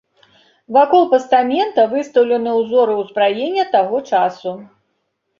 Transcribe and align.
Вакол 0.75 1.03
пастамента 1.09 1.83
выстаўлены 1.91 2.51
ўзоры 2.61 2.93
ўзбраення 3.01 3.65
таго 3.75 3.97
часу. 4.13 4.55